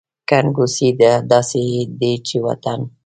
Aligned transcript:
ګنګوسې 0.29 0.87
داسې 1.31 1.63
دي 1.99 2.13
چې 2.27 2.37
وطن… 2.45 2.79